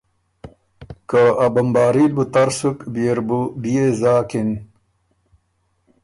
که 1.09 1.21
ا 1.45 1.47
بمباري 1.53 2.05
ل 2.09 2.13
بُو 2.15 2.23
تر 2.33 2.49
سُک 2.57 2.77
بيې 2.93 3.11
ر 3.17 3.19
بُو 3.27 3.39
بيې 3.61 3.85
زاکِن۔ 3.99 4.49